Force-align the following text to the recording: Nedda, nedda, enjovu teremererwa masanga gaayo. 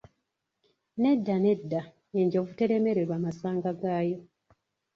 Nedda, 1.05 1.35
nedda, 1.43 1.83
enjovu 2.23 2.57
teremererwa 2.63 3.21
masanga 3.29 3.77
gaayo. 3.85 4.21